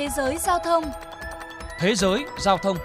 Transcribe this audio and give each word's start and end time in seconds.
Thế 0.00 0.08
giới 0.16 0.38
giao 0.38 0.58
thông 0.58 0.84
Thế 1.78 1.94
giới 1.94 2.24
giao 2.38 2.58
thông 2.58 2.76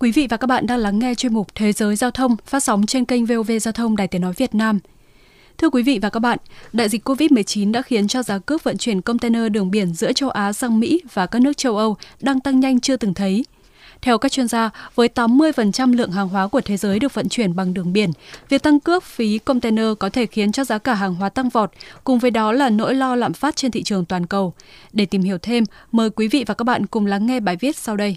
Quý 0.00 0.12
vị 0.12 0.26
và 0.30 0.36
các 0.36 0.46
bạn 0.46 0.66
đang 0.66 0.78
lắng 0.78 0.98
nghe 0.98 1.14
chuyên 1.14 1.34
mục 1.34 1.46
Thế 1.54 1.72
giới 1.72 1.96
giao 1.96 2.10
thông 2.10 2.36
phát 2.46 2.60
sóng 2.60 2.86
trên 2.86 3.04
kênh 3.04 3.26
VOV 3.26 3.50
Giao 3.60 3.72
thông 3.72 3.96
Đài 3.96 4.08
Tiếng 4.08 4.22
Nói 4.22 4.32
Việt 4.36 4.54
Nam. 4.54 4.78
Thưa 5.58 5.70
quý 5.70 5.82
vị 5.82 5.98
và 6.02 6.10
các 6.10 6.20
bạn, 6.20 6.38
đại 6.72 6.88
dịch 6.88 7.08
COVID-19 7.08 7.72
đã 7.72 7.82
khiến 7.82 8.08
cho 8.08 8.22
giá 8.22 8.38
cước 8.38 8.64
vận 8.64 8.78
chuyển 8.78 9.00
container 9.00 9.52
đường 9.52 9.70
biển 9.70 9.94
giữa 9.94 10.12
châu 10.12 10.30
Á 10.30 10.52
sang 10.52 10.80
Mỹ 10.80 11.02
và 11.12 11.26
các 11.26 11.42
nước 11.42 11.56
châu 11.56 11.76
Âu 11.76 11.96
đang 12.20 12.40
tăng 12.40 12.60
nhanh 12.60 12.80
chưa 12.80 12.96
từng 12.96 13.14
thấy. 13.14 13.44
Theo 14.02 14.18
các 14.18 14.32
chuyên 14.32 14.48
gia, 14.48 14.70
với 14.94 15.08
80% 15.14 15.96
lượng 15.96 16.10
hàng 16.10 16.28
hóa 16.28 16.48
của 16.48 16.60
thế 16.60 16.76
giới 16.76 16.98
được 16.98 17.14
vận 17.14 17.28
chuyển 17.28 17.56
bằng 17.56 17.74
đường 17.74 17.92
biển, 17.92 18.10
việc 18.48 18.62
tăng 18.62 18.80
cước 18.80 19.04
phí 19.04 19.38
container 19.38 19.86
có 19.98 20.08
thể 20.08 20.26
khiến 20.26 20.52
cho 20.52 20.64
giá 20.64 20.78
cả 20.78 20.94
hàng 20.94 21.14
hóa 21.14 21.28
tăng 21.28 21.48
vọt, 21.48 21.70
cùng 22.04 22.18
với 22.18 22.30
đó 22.30 22.52
là 22.52 22.70
nỗi 22.70 22.94
lo 22.94 23.14
lạm 23.14 23.32
phát 23.32 23.56
trên 23.56 23.70
thị 23.70 23.82
trường 23.82 24.04
toàn 24.04 24.26
cầu. 24.26 24.54
Để 24.92 25.06
tìm 25.06 25.22
hiểu 25.22 25.38
thêm, 25.38 25.64
mời 25.92 26.10
quý 26.10 26.28
vị 26.28 26.44
và 26.46 26.54
các 26.54 26.64
bạn 26.64 26.86
cùng 26.86 27.06
lắng 27.06 27.26
nghe 27.26 27.40
bài 27.40 27.56
viết 27.60 27.76
sau 27.76 27.96
đây. 27.96 28.16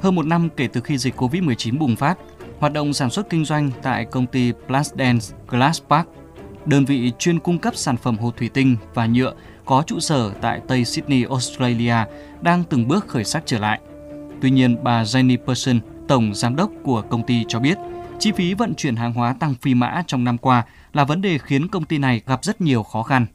Hơn 0.00 0.14
một 0.14 0.26
năm 0.26 0.48
kể 0.56 0.68
từ 0.72 0.80
khi 0.80 0.98
dịch 0.98 1.16
COVID-19 1.16 1.78
bùng 1.78 1.96
phát, 1.96 2.18
hoạt 2.58 2.72
động 2.72 2.92
sản 2.92 3.10
xuất 3.10 3.30
kinh 3.30 3.44
doanh 3.44 3.70
tại 3.82 4.04
công 4.04 4.26
ty 4.26 4.52
Plasdance 4.66 5.26
Glasspark, 5.48 6.08
đơn 6.66 6.84
vị 6.84 7.12
chuyên 7.18 7.38
cung 7.38 7.58
cấp 7.58 7.76
sản 7.76 7.96
phẩm 7.96 8.18
hồ 8.18 8.30
thủy 8.36 8.50
tinh 8.54 8.76
và 8.94 9.06
nhựa 9.06 9.34
có 9.64 9.82
trụ 9.86 10.00
sở 10.00 10.30
tại 10.40 10.60
Tây 10.68 10.84
Sydney, 10.84 11.24
Australia, 11.24 11.96
đang 12.40 12.64
từng 12.64 12.88
bước 12.88 13.08
khởi 13.08 13.24
sắc 13.24 13.42
trở 13.46 13.58
lại. 13.58 13.80
Tuy 14.40 14.50
nhiên, 14.50 14.84
bà 14.84 15.02
Jenny 15.02 15.36
Person, 15.46 15.80
tổng 16.08 16.34
giám 16.34 16.56
đốc 16.56 16.70
của 16.82 17.02
công 17.02 17.22
ty 17.22 17.44
cho 17.48 17.60
biết, 17.60 17.78
chi 18.18 18.32
phí 18.32 18.54
vận 18.54 18.74
chuyển 18.74 18.96
hàng 18.96 19.12
hóa 19.12 19.34
tăng 19.40 19.54
phi 19.54 19.74
mã 19.74 20.02
trong 20.06 20.24
năm 20.24 20.38
qua 20.38 20.64
là 20.92 21.04
vấn 21.04 21.22
đề 21.22 21.38
khiến 21.38 21.68
công 21.68 21.84
ty 21.84 21.98
này 21.98 22.22
gặp 22.26 22.44
rất 22.44 22.60
nhiều 22.60 22.82
khó 22.82 23.02
khăn. 23.02 23.26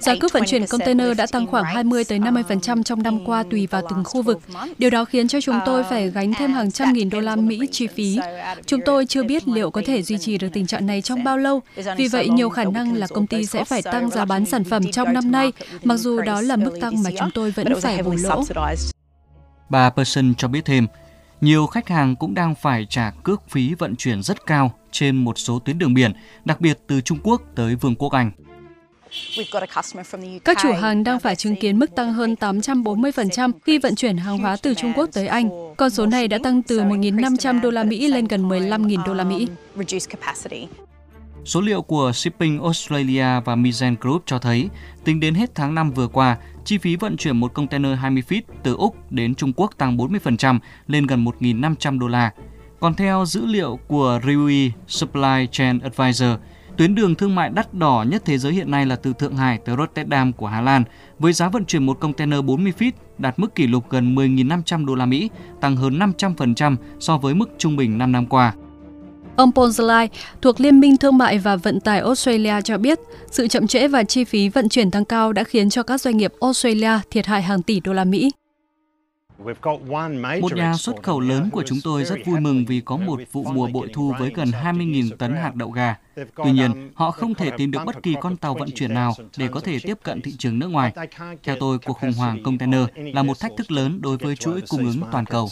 Giá 0.00 0.14
cước 0.20 0.32
vận 0.32 0.42
chuyển 0.46 0.66
container 0.66 1.16
đã 1.16 1.26
tăng 1.26 1.46
khoảng 1.46 1.64
20 1.64 2.04
tới 2.04 2.18
50% 2.18 2.82
trong 2.82 3.02
năm 3.02 3.24
qua 3.24 3.44
tùy 3.50 3.66
vào 3.66 3.82
từng 3.90 4.04
khu 4.04 4.22
vực. 4.22 4.40
Điều 4.78 4.90
đó 4.90 5.04
khiến 5.04 5.28
cho 5.28 5.40
chúng 5.40 5.58
tôi 5.66 5.84
phải 5.84 6.10
gánh 6.10 6.32
thêm 6.34 6.52
hàng 6.52 6.70
trăm 6.70 6.92
nghìn 6.92 7.10
đô 7.10 7.20
la 7.20 7.36
Mỹ 7.36 7.60
chi 7.70 7.86
phí. 7.86 8.18
Chúng 8.66 8.80
tôi 8.86 9.06
chưa 9.06 9.22
biết 9.22 9.48
liệu 9.48 9.70
có 9.70 9.82
thể 9.86 10.02
duy 10.02 10.18
trì 10.18 10.38
được 10.38 10.48
tình 10.52 10.66
trạng 10.66 10.86
này 10.86 11.02
trong 11.02 11.24
bao 11.24 11.38
lâu. 11.38 11.62
Vì 11.96 12.08
vậy, 12.08 12.28
nhiều 12.28 12.50
khả 12.50 12.64
năng 12.64 12.94
là 12.94 13.06
công 13.06 13.26
ty 13.26 13.46
sẽ 13.46 13.64
phải 13.64 13.82
tăng 13.82 14.10
giá 14.10 14.24
bán 14.24 14.46
sản 14.46 14.64
phẩm 14.64 14.82
trong 14.92 15.12
năm 15.12 15.30
nay, 15.30 15.52
mặc 15.84 15.96
dù 15.96 16.20
đó 16.20 16.40
là 16.40 16.56
mức 16.56 16.78
tăng 16.80 17.02
mà 17.02 17.10
chúng 17.18 17.30
tôi 17.34 17.50
vẫn 17.50 17.80
phải 17.80 18.02
bù 18.02 18.12
lỗ. 18.22 18.44
Bà 19.68 19.90
Person 19.90 20.34
cho 20.34 20.48
biết 20.48 20.64
thêm, 20.64 20.86
nhiều 21.40 21.66
khách 21.66 21.88
hàng 21.88 22.16
cũng 22.16 22.34
đang 22.34 22.54
phải 22.54 22.86
trả 22.90 23.10
cước 23.10 23.42
phí 23.50 23.74
vận 23.74 23.96
chuyển 23.96 24.22
rất 24.22 24.46
cao 24.46 24.72
trên 24.90 25.16
một 25.16 25.38
số 25.38 25.58
tuyến 25.58 25.78
đường 25.78 25.94
biển, 25.94 26.12
đặc 26.44 26.60
biệt 26.60 26.78
từ 26.86 27.00
Trung 27.00 27.18
Quốc 27.22 27.42
tới 27.54 27.74
Vương 27.74 27.94
quốc 27.94 28.12
Anh. 28.12 28.30
Các 30.44 30.58
chủ 30.62 30.72
hàng 30.72 31.04
đang 31.04 31.20
phải 31.20 31.36
chứng 31.36 31.56
kiến 31.56 31.78
mức 31.78 31.94
tăng 31.94 32.12
hơn 32.12 32.34
840% 32.40 33.52
khi 33.64 33.78
vận 33.78 33.94
chuyển 33.94 34.16
hàng 34.16 34.38
hóa 34.38 34.56
từ 34.62 34.74
Trung 34.74 34.92
Quốc 34.96 35.08
tới 35.12 35.26
Anh. 35.26 35.48
Con 35.76 35.90
số 35.90 36.06
này 36.06 36.28
đã 36.28 36.38
tăng 36.42 36.62
từ 36.62 36.80
1.500 36.80 37.60
đô 37.60 37.70
la 37.70 37.84
Mỹ 37.84 38.08
lên 38.08 38.24
gần 38.24 38.48
15.000 38.48 39.04
đô 39.06 39.14
la 39.14 39.24
Mỹ. 39.24 39.48
Số 41.44 41.60
liệu 41.60 41.82
của 41.82 42.12
Shipping 42.12 42.62
Australia 42.62 43.40
và 43.44 43.56
Mizen 43.56 43.96
Group 44.00 44.22
cho 44.26 44.38
thấy, 44.38 44.68
tính 45.04 45.20
đến 45.20 45.34
hết 45.34 45.54
tháng 45.54 45.74
5 45.74 45.90
vừa 45.90 46.08
qua, 46.08 46.36
chi 46.64 46.78
phí 46.78 46.96
vận 46.96 47.16
chuyển 47.16 47.36
một 47.36 47.54
container 47.54 47.98
20 47.98 48.22
feet 48.28 48.42
từ 48.62 48.74
Úc 48.74 49.12
đến 49.12 49.34
Trung 49.34 49.52
Quốc 49.56 49.70
tăng 49.78 49.96
40% 49.96 50.58
lên 50.86 51.06
gần 51.06 51.24
1.500 51.24 51.98
đô 51.98 52.08
la. 52.08 52.30
Còn 52.80 52.94
theo 52.94 53.24
dữ 53.26 53.46
liệu 53.46 53.78
của 53.88 54.20
Riui 54.26 54.72
Supply 54.88 55.46
Chain 55.50 55.78
Advisor, 55.78 56.30
Tuyến 56.76 56.94
đường 56.94 57.14
thương 57.14 57.34
mại 57.34 57.50
đắt 57.50 57.74
đỏ 57.74 58.04
nhất 58.08 58.22
thế 58.24 58.38
giới 58.38 58.52
hiện 58.52 58.70
nay 58.70 58.86
là 58.86 58.96
từ 58.96 59.12
Thượng 59.12 59.36
Hải 59.36 59.58
tới 59.58 59.76
Rotterdam 59.78 60.32
của 60.32 60.46
Hà 60.46 60.60
Lan, 60.60 60.84
với 61.18 61.32
giá 61.32 61.48
vận 61.48 61.64
chuyển 61.64 61.86
một 61.86 62.00
container 62.00 62.44
40 62.44 62.72
feet 62.78 62.92
đạt 63.18 63.38
mức 63.38 63.54
kỷ 63.54 63.66
lục 63.66 63.90
gần 63.90 64.14
10.500 64.14 64.86
đô 64.86 64.94
la 64.94 65.06
Mỹ, 65.06 65.30
tăng 65.60 65.76
hơn 65.76 65.98
500% 65.98 66.76
so 67.00 67.18
với 67.18 67.34
mức 67.34 67.50
trung 67.58 67.76
bình 67.76 67.98
5 67.98 68.12
năm 68.12 68.26
qua. 68.26 68.54
Ông 69.36 69.52
Ponsley 69.52 70.08
thuộc 70.42 70.60
Liên 70.60 70.80
minh 70.80 70.96
Thương 70.96 71.18
mại 71.18 71.38
và 71.38 71.56
Vận 71.56 71.80
tải 71.80 72.00
Australia 72.00 72.60
cho 72.64 72.78
biết, 72.78 72.98
sự 73.30 73.48
chậm 73.48 73.66
trễ 73.66 73.88
và 73.88 74.04
chi 74.04 74.24
phí 74.24 74.48
vận 74.48 74.68
chuyển 74.68 74.90
tăng 74.90 75.04
cao 75.04 75.32
đã 75.32 75.44
khiến 75.44 75.70
cho 75.70 75.82
các 75.82 76.00
doanh 76.00 76.16
nghiệp 76.16 76.32
Australia 76.40 76.98
thiệt 77.10 77.26
hại 77.26 77.42
hàng 77.42 77.62
tỷ 77.62 77.80
đô 77.80 77.92
la 77.92 78.04
Mỹ. 78.04 78.30
Một 80.40 80.52
nhà 80.54 80.74
xuất 80.76 81.02
khẩu 81.02 81.20
lớn 81.20 81.50
của 81.52 81.62
chúng 81.66 81.78
tôi 81.84 82.04
rất 82.04 82.18
vui 82.26 82.40
mừng 82.40 82.64
vì 82.64 82.80
có 82.80 82.96
một 82.96 83.20
vụ 83.32 83.44
mùa 83.44 83.66
bội 83.66 83.88
thu 83.94 84.14
với 84.18 84.32
gần 84.34 84.50
20.000 84.50 85.16
tấn 85.16 85.32
hạt 85.32 85.54
đậu 85.54 85.70
gà. 85.70 85.96
Tuy 86.16 86.50
nhiên, 86.50 86.90
họ 86.94 87.10
không 87.10 87.34
thể 87.34 87.50
tìm 87.50 87.70
được 87.70 87.80
bất 87.86 88.02
kỳ 88.02 88.14
con 88.20 88.36
tàu 88.36 88.54
vận 88.54 88.70
chuyển 88.70 88.94
nào 88.94 89.14
để 89.36 89.48
có 89.48 89.60
thể 89.60 89.78
tiếp 89.82 89.98
cận 90.02 90.20
thị 90.20 90.32
trường 90.38 90.58
nước 90.58 90.68
ngoài. 90.68 90.92
Theo 91.42 91.56
tôi, 91.60 91.78
cuộc 91.78 91.92
khủng 91.92 92.12
hoảng 92.12 92.42
container 92.42 92.82
là 92.96 93.22
một 93.22 93.40
thách 93.40 93.52
thức 93.56 93.70
lớn 93.70 94.00
đối 94.02 94.16
với 94.16 94.36
chuỗi 94.36 94.60
cung 94.68 94.84
ứng 94.84 95.02
toàn 95.12 95.26
cầu. 95.26 95.48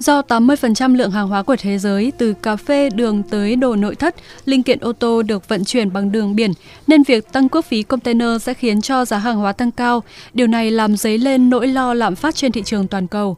Do 0.00 0.22
80% 0.22 0.94
lượng 0.94 1.10
hàng 1.10 1.28
hóa 1.28 1.42
của 1.42 1.56
thế 1.56 1.78
giới 1.78 2.12
từ 2.18 2.32
cà 2.32 2.56
phê, 2.56 2.90
đường 2.90 3.22
tới 3.22 3.56
đồ 3.56 3.76
nội 3.76 3.94
thất, 3.94 4.14
linh 4.44 4.62
kiện 4.62 4.78
ô 4.78 4.92
tô 4.92 5.22
được 5.22 5.48
vận 5.48 5.64
chuyển 5.64 5.92
bằng 5.92 6.12
đường 6.12 6.36
biển, 6.36 6.52
nên 6.86 7.02
việc 7.02 7.32
tăng 7.32 7.48
cước 7.48 7.64
phí 7.64 7.82
container 7.82 8.42
sẽ 8.42 8.54
khiến 8.54 8.80
cho 8.80 9.04
giá 9.04 9.18
hàng 9.18 9.36
hóa 9.36 9.52
tăng 9.52 9.70
cao. 9.70 10.02
Điều 10.34 10.46
này 10.46 10.70
làm 10.70 10.96
dấy 10.96 11.18
lên 11.18 11.50
nỗi 11.50 11.66
lo 11.68 11.94
lạm 11.94 12.16
phát 12.16 12.34
trên 12.34 12.52
thị 12.52 12.62
trường 12.64 12.88
toàn 12.88 13.06
cầu. 13.06 13.36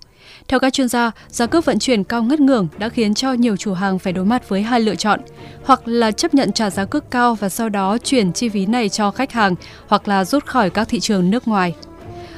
Theo 0.49 0.61
các 0.61 0.73
chuyên 0.73 0.89
gia, 0.89 1.11
giá 1.29 1.47
cước 1.47 1.65
vận 1.65 1.79
chuyển 1.79 2.05
cao 2.05 2.23
ngất 2.23 2.41
ngưởng 2.41 2.69
đã 2.79 2.89
khiến 2.89 3.15
cho 3.15 3.33
nhiều 3.33 3.57
chủ 3.57 3.73
hàng 3.73 3.99
phải 3.99 4.13
đối 4.13 4.25
mặt 4.25 4.49
với 4.49 4.63
hai 4.63 4.81
lựa 4.81 4.95
chọn, 4.95 5.21
hoặc 5.65 5.89
là 5.89 6.11
chấp 6.11 6.35
nhận 6.35 6.53
trả 6.53 6.71
giá 6.71 6.85
cước 6.85 7.11
cao 7.11 7.35
và 7.35 7.49
sau 7.49 7.69
đó 7.69 7.99
chuyển 7.99 8.33
chi 8.33 8.49
phí 8.49 8.67
này 8.67 8.89
cho 8.89 9.11
khách 9.11 9.33
hàng, 9.33 9.55
hoặc 9.87 10.09
là 10.09 10.25
rút 10.25 10.47
khỏi 10.47 10.71
các 10.71 10.89
thị 10.89 11.01
trường 11.01 11.31
nước 11.31 11.49
ngoài. 11.49 11.75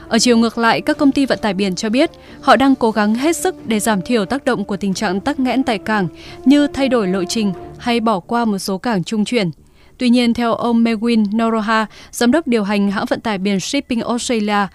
Ở 0.09 0.19
chiều 0.19 0.37
ngược 0.37 0.59
lại, 0.59 0.81
các 0.81 0.99
công 0.99 1.13
ty 1.13 1.27
vận 1.27 1.39
tải 1.43 1.55
biển 1.55 1.75
cho 1.75 1.89
biết 1.89 2.11
họ 2.41 2.57
đang 2.57 2.75
cố 2.75 2.91
gắng 2.91 3.15
hết 3.15 3.37
sức 3.37 3.67
để 3.67 3.81
giảm 3.81 4.03
thiểu 4.03 4.25
tác 4.25 4.45
động 4.45 4.65
của 4.65 4.77
tình 4.77 4.95
trạng 4.95 5.21
tắc 5.21 5.41
nghẽn 5.41 5.63
tại 5.63 5.79
cảng 5.79 6.09
như 6.45 6.67
thay 6.67 6.89
đổi 6.89 7.09
lộ 7.09 7.25
trình 7.25 7.53
hay 7.79 8.01
bỏ 8.01 8.21
qua 8.21 8.45
một 8.45 8.59
số 8.59 8.79
cảng 8.79 9.05
trung 9.05 9.25
chuyển. 9.25 9.51
Tuy 9.99 10.09
nhiên, 10.09 10.35
theo 10.35 10.55
ông 10.55 10.85
Mewin 10.85 11.25
Noroha, 11.37 11.87
giám 12.11 12.31
đốc 12.31 12.47
điều 12.47 12.65
hành 12.65 12.91
hãng 12.91 13.07
vận 13.07 13.21
tải 13.21 13.39
biển 13.39 13.61
Shipping 13.61 14.01
Australia, 14.01 14.67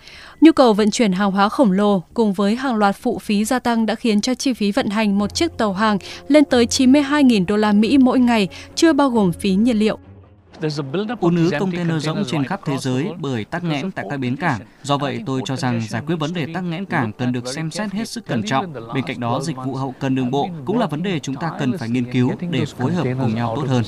nhu 0.42 0.52
cầu 0.52 0.74
vận 0.74 0.92
chuyển 0.92 1.12
hàng 1.12 1.32
hóa 1.32 1.50
khổng 1.50 1.72
lồ 1.72 2.04
cùng 2.14 2.34
với 2.34 2.56
hàng 2.56 2.76
loạt 2.76 2.96
phụ 2.96 3.20
phí 3.20 3.46
gia 3.46 3.60
tăng 3.60 3.86
đã 3.86 3.96
khiến 3.96 4.22
cho 4.22 4.34
chi 4.34 4.54
phí 4.54 4.72
vận 4.72 4.90
hành 4.90 5.18
một 5.18 5.36
chiếc 5.36 5.58
tàu 5.58 5.74
hàng 5.74 5.98
lên 6.28 6.46
tới 6.46 6.66
92.000 6.66 7.46
đô 7.46 7.58
la 7.58 7.72
Mỹ 7.72 7.98
mỗi 7.98 8.20
ngày, 8.20 8.48
chưa 8.76 8.94
bao 8.94 9.10
gồm 9.10 9.32
phí 9.32 9.52
nhiên 9.52 9.80
liệu. 9.80 9.98
Ùn 11.20 11.36
ứ 11.36 11.50
container 11.60 12.04
rỗng 12.04 12.24
trên 12.28 12.44
khắp 12.44 12.62
thế 12.66 12.78
giới 12.78 13.12
bởi 13.20 13.46
tắc 13.46 13.64
nghẽn 13.64 13.92
tại 13.92 14.06
các 14.10 14.18
bến 14.18 14.36
cảng. 14.36 14.60
Do 14.84 14.98
vậy, 14.98 15.24
tôi 15.26 15.42
cho 15.46 15.56
rằng 15.56 15.82
giải 15.90 16.02
quyết 16.08 16.16
vấn 16.16 16.34
đề 16.34 16.46
tắc 16.54 16.64
nghẽn 16.64 16.86
cảng 16.86 17.12
cần 17.14 17.32
được 17.32 17.48
xem 17.48 17.72
xét 17.72 17.92
hết 17.92 18.10
sức 18.10 18.26
cẩn 18.26 18.44
trọng. 18.44 18.74
Bên 18.94 19.04
cạnh 19.08 19.20
đó, 19.20 19.40
dịch 19.44 19.56
vụ 19.66 19.76
hậu 19.76 19.94
cần 20.00 20.16
đường 20.16 20.32
bộ 20.32 20.50
cũng 20.66 20.80
là 20.80 20.88
vấn 20.88 21.04
đề 21.04 21.20
chúng 21.20 21.36
ta 21.36 21.52
cần 21.60 21.78
phải 21.78 21.90
nghiên 21.90 22.12
cứu 22.12 22.32
để 22.52 22.66
phối 22.66 22.94
hợp 22.94 23.08
cùng 23.22 23.36
nhau 23.36 23.54
tốt 23.56 23.68
hơn. 23.68 23.84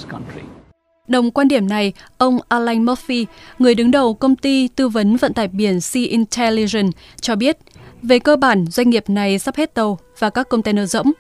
Đồng 1.08 1.32
quan 1.32 1.48
điểm 1.48 1.68
này, 1.68 1.94
ông 2.18 2.40
Alan 2.48 2.86
Murphy, 2.86 3.26
người 3.60 3.76
đứng 3.76 3.92
đầu 3.92 4.14
công 4.14 4.36
ty 4.36 4.68
tư 4.68 4.90
vấn 4.90 5.16
vận 5.16 5.34
tải 5.34 5.48
biển 5.48 5.82
Sea 5.82 6.04
Intelligence, 6.04 6.98
cho 7.22 7.36
biết, 7.36 7.58
về 8.02 8.20
cơ 8.20 8.36
bản, 8.36 8.66
doanh 8.68 8.90
nghiệp 8.90 9.10
này 9.10 9.40
sắp 9.40 9.56
hết 9.56 9.74
tàu 9.74 10.00
và 10.20 10.30
các 10.30 10.50
container 10.50 10.92
rỗng 10.92 11.12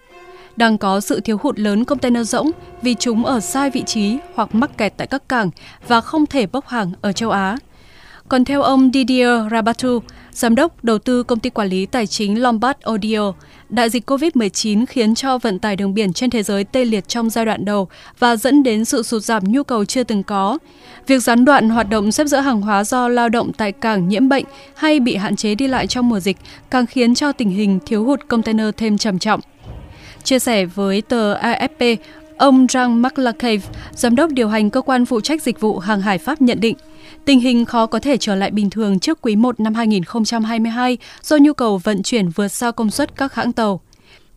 đang 0.55 0.77
có 0.77 0.99
sự 0.99 1.19
thiếu 1.19 1.37
hụt 1.41 1.59
lớn 1.59 1.85
container 1.85 2.29
rỗng 2.29 2.51
vì 2.81 2.95
chúng 2.99 3.25
ở 3.25 3.39
sai 3.39 3.69
vị 3.69 3.83
trí 3.85 4.17
hoặc 4.35 4.55
mắc 4.55 4.77
kẹt 4.77 4.93
tại 4.97 5.07
các 5.07 5.29
cảng 5.29 5.49
và 5.87 6.01
không 6.01 6.25
thể 6.25 6.45
bốc 6.45 6.67
hàng 6.67 6.91
ở 7.01 7.11
châu 7.11 7.29
Á. 7.29 7.57
Còn 8.29 8.45
theo 8.45 8.61
ông 8.61 8.91
Didier 8.93 9.51
Rabatu, 9.51 9.99
giám 10.31 10.55
đốc 10.55 10.83
đầu 10.83 10.99
tư 10.99 11.23
công 11.23 11.39
ty 11.39 11.49
quản 11.49 11.67
lý 11.67 11.85
tài 11.85 12.07
chính 12.07 12.41
Lombard 12.41 12.79
Odier, 12.91 13.21
đại 13.69 13.89
dịch 13.89 14.09
COVID-19 14.09 14.85
khiến 14.85 15.15
cho 15.15 15.37
vận 15.37 15.59
tải 15.59 15.75
đường 15.75 15.93
biển 15.93 16.13
trên 16.13 16.29
thế 16.29 16.43
giới 16.43 16.63
tê 16.63 16.85
liệt 16.85 17.07
trong 17.07 17.29
giai 17.29 17.45
đoạn 17.45 17.65
đầu 17.65 17.87
và 18.19 18.35
dẫn 18.35 18.63
đến 18.63 18.85
sự 18.85 19.03
sụt 19.03 19.23
giảm 19.23 19.43
nhu 19.43 19.63
cầu 19.63 19.85
chưa 19.85 20.03
từng 20.03 20.23
có. 20.23 20.57
Việc 21.07 21.23
gián 21.23 21.45
đoạn 21.45 21.69
hoạt 21.69 21.89
động 21.89 22.11
xếp 22.11 22.27
dỡ 22.27 22.39
hàng 22.39 22.61
hóa 22.61 22.83
do 22.83 23.07
lao 23.07 23.29
động 23.29 23.53
tại 23.53 23.71
cảng 23.71 24.07
nhiễm 24.07 24.29
bệnh 24.29 24.45
hay 24.75 24.99
bị 24.99 25.15
hạn 25.15 25.35
chế 25.35 25.55
đi 25.55 25.67
lại 25.67 25.87
trong 25.87 26.09
mùa 26.09 26.19
dịch 26.19 26.37
càng 26.69 26.85
khiến 26.85 27.15
cho 27.15 27.31
tình 27.31 27.49
hình 27.49 27.79
thiếu 27.85 28.03
hụt 28.03 28.19
container 28.27 28.67
thêm 28.77 28.97
trầm 28.97 29.19
trọng. 29.19 29.39
Chia 30.23 30.39
sẻ 30.39 30.65
với 30.65 31.01
tờ 31.01 31.35
AFP, 31.35 31.97
ông 32.37 32.65
Jean 32.65 33.01
McLacave, 33.01 33.61
giám 33.91 34.15
đốc 34.15 34.31
điều 34.31 34.49
hành 34.49 34.69
cơ 34.69 34.81
quan 34.81 35.05
phụ 35.05 35.21
trách 35.21 35.41
dịch 35.41 35.59
vụ 35.59 35.79
hàng 35.79 36.01
hải 36.01 36.17
Pháp 36.17 36.41
nhận 36.41 36.59
định, 36.59 36.77
tình 37.25 37.39
hình 37.39 37.65
khó 37.65 37.85
có 37.85 37.99
thể 37.99 38.17
trở 38.17 38.35
lại 38.35 38.51
bình 38.51 38.69
thường 38.69 38.99
trước 38.99 39.21
quý 39.21 39.35
1 39.35 39.59
năm 39.59 39.73
2022 39.73 40.97
do 41.23 41.37
nhu 41.37 41.53
cầu 41.53 41.77
vận 41.77 42.03
chuyển 42.03 42.29
vượt 42.29 42.47
xa 42.47 42.71
công 42.71 42.91
suất 42.91 43.17
các 43.17 43.33
hãng 43.33 43.53
tàu. 43.53 43.81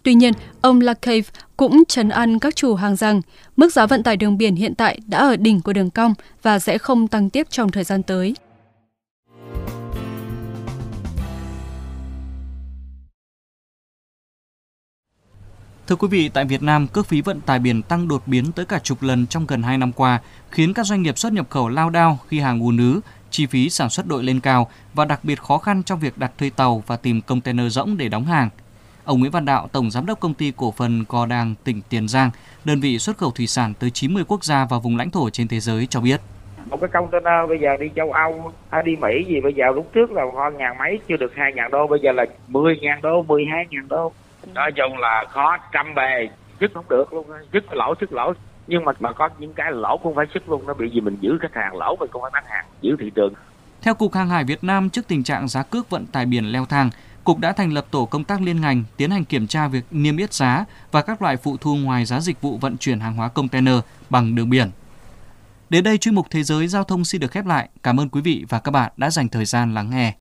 Tuy 0.03 0.15
nhiên, 0.15 0.33
ông 0.61 0.81
Lacave 0.81 1.23
cũng 1.57 1.83
trấn 1.89 2.09
an 2.09 2.39
các 2.39 2.57
chủ 2.57 2.75
hàng 2.75 2.97
rằng 2.97 3.21
mức 3.57 3.73
giá 3.73 3.87
vận 3.87 4.03
tải 4.03 4.17
đường 4.17 4.39
biển 4.39 4.57
hiện 4.57 4.75
tại 4.75 4.99
đã 5.07 5.19
ở 5.19 5.37
đỉnh 5.37 5.61
của 5.61 5.73
đường 5.73 5.91
cong 5.91 6.15
và 6.43 6.59
sẽ 6.59 6.79
không 6.79 7.09
tăng 7.09 7.31
tiếp 7.31 7.47
trong 7.51 7.71
thời 7.71 7.85
gian 7.85 8.03
tới. 8.03 8.35
Thưa 15.87 15.97
quý 15.97 16.09
vị, 16.11 16.31
tại 16.35 16.45
Việt 16.45 16.63
Nam, 16.63 16.87
cước 16.87 17.07
phí 17.07 17.21
vận 17.21 17.41
tải 17.41 17.59
biển 17.59 17.83
tăng 17.83 18.09
đột 18.09 18.23
biến 18.27 18.53
tới 18.53 18.65
cả 18.67 18.79
chục 18.83 19.03
lần 19.03 19.27
trong 19.27 19.47
gần 19.47 19.63
2 19.63 19.79
năm 19.79 19.93
qua, 19.93 20.21
khiến 20.51 20.75
các 20.75 20.87
doanh 20.87 21.03
nghiệp 21.03 21.19
xuất 21.19 21.33
nhập 21.33 21.47
khẩu 21.51 21.69
lao 21.69 21.91
đao 21.91 22.19
khi 22.29 22.41
hàng 22.41 22.61
ùn 22.61 22.77
ứ, 22.77 23.01
chi 23.31 23.47
phí 23.47 23.71
sản 23.71 23.91
xuất 23.91 24.07
đội 24.07 24.23
lên 24.25 24.41
cao 24.41 24.71
và 24.95 25.05
đặc 25.05 25.21
biệt 25.23 25.41
khó 25.41 25.59
khăn 25.59 25.83
trong 25.83 25.99
việc 25.99 26.19
đặt 26.19 26.33
thuê 26.39 26.51
tàu 26.57 26.83
và 26.87 26.97
tìm 26.97 27.21
container 27.21 27.73
rỗng 27.73 27.97
để 27.97 28.09
đóng 28.09 28.25
hàng. 28.25 28.49
Ông 29.05 29.21
Nguyễn 29.21 29.31
Văn 29.31 29.45
Đạo, 29.45 29.69
Tổng 29.73 29.91
Giám 29.91 30.07
đốc 30.07 30.21
Công 30.21 30.35
ty 30.35 30.53
Cổ 30.57 30.71
phần 30.77 31.05
Cò 31.05 31.27
Đàng, 31.27 31.55
tỉnh 31.65 31.81
Tiền 31.89 32.09
Giang, 32.09 32.31
đơn 32.65 32.81
vị 32.81 32.99
xuất 32.99 33.17
khẩu 33.17 33.31
thủy 33.31 33.47
sản 33.47 33.75
tới 33.75 33.91
90 33.91 34.25
quốc 34.29 34.45
gia 34.45 34.65
và 34.65 34.79
vùng 34.79 34.97
lãnh 34.97 35.11
thổ 35.11 35.31
trên 35.31 35.49
thế 35.49 35.61
giới 35.61 35.87
cho 35.87 36.01
biết. 36.01 36.21
Một 36.71 36.81
cái 36.81 36.91
container 36.93 37.49
bây 37.49 37.59
giờ 37.59 37.77
đi 37.81 37.87
châu 37.97 38.13
Âu 38.13 38.53
hay 38.71 38.83
đi 38.83 38.97
Mỹ 38.97 39.25
gì 39.29 39.41
bây 39.41 39.53
giờ 39.55 39.65
lúc 39.75 39.91
trước 39.93 40.13
là 40.13 40.23
hơn 40.37 40.57
ngàn 40.57 40.79
mấy 40.79 41.01
chưa 41.09 41.17
được 41.17 41.33
hai 41.35 41.53
ngàn 41.53 41.71
đô 41.71 41.87
bây 41.87 41.99
giờ 42.03 42.13
là 42.13 42.27
10 42.49 42.79
ngàn 42.81 43.03
đô, 43.03 43.23
12 43.23 43.65
ngàn 43.71 43.89
đô. 43.89 44.13
Nói 44.55 44.73
chung 44.77 44.99
là 44.99 45.25
khó 45.31 45.57
trăm 45.73 45.95
bề, 45.95 46.29
sức 46.61 46.71
không 46.75 46.85
được 46.89 47.13
luôn, 47.13 47.27
sức 47.53 47.65
lỗ, 47.73 47.95
sức 48.01 48.13
lỗ. 48.13 48.33
Nhưng 48.67 48.85
mà 48.85 48.93
mà 49.01 49.13
có 49.13 49.29
những 49.39 49.55
cái 49.55 49.73
lỗ 49.73 49.97
cũng 50.03 50.15
phải 50.15 50.27
sức 50.35 50.49
luôn, 50.49 50.67
nó 50.67 50.75
bị 50.75 50.91
gì 50.91 51.01
mình 51.01 51.17
giữ 51.21 51.39
khách 51.43 51.55
hàng 51.55 51.77
lỗ 51.77 51.97
mình 52.01 52.11
cũng 52.13 52.23
phải 52.23 52.31
bán 52.35 52.45
hàng, 52.47 52.65
giữ 52.81 52.97
thị 53.01 53.11
trường. 53.15 53.33
Theo 53.83 53.95
Cục 53.95 54.15
Hàng 54.15 54.29
hải 54.29 54.45
Việt 54.45 54.65
Nam, 54.65 54.91
trước 54.91 55.09
tình 55.09 55.25
trạng 55.25 55.49
giá 55.49 55.63
cước 55.63 55.91
vận 55.91 56.07
tải 56.07 56.27
biển 56.27 56.45
leo 56.45 56.67
thang, 56.67 56.91
Cục 57.25 57.39
đã 57.39 57.53
thành 57.53 57.73
lập 57.73 57.87
tổ 57.91 58.05
công 58.05 58.25
tác 58.25 58.41
liên 58.41 58.61
ngành 58.61 58.85
tiến 58.97 59.11
hành 59.11 59.25
kiểm 59.25 59.47
tra 59.47 59.69
việc 59.69 59.85
niêm 59.91 60.17
yết 60.17 60.33
giá 60.33 60.65
và 60.93 61.03
các 61.03 61.23
loại 61.23 61.37
phụ 61.37 61.57
thu 61.57 61.77
ngoài 61.77 62.05
giá 62.05 62.21
dịch 62.21 62.41
vụ 62.41 62.59
vận 62.59 62.77
chuyển 62.77 63.01
hàng 63.01 63.17
hóa 63.17 63.29
container 63.29 63.75
bằng 64.11 64.35
đường 64.35 64.51
biển. 64.51 64.71
Đến 65.71 65.85
đây 65.85 65.99
chuyên 65.99 66.15
mục 66.15 66.27
Thế 66.31 66.43
giới 66.43 66.69
Giao 66.69 66.85
thông 66.85 67.05
xin 67.05 67.21
được 67.21 67.31
khép 67.31 67.47
lại. 67.47 67.69
Cảm 67.83 68.01
ơn 68.01 68.09
quý 68.09 68.21
vị 68.21 68.45
và 68.49 68.59
các 68.59 68.71
bạn 68.71 68.93
đã 68.97 69.11
dành 69.11 69.29
thời 69.29 69.45
gian 69.45 69.75
lắng 69.75 69.91
nghe. 69.91 70.13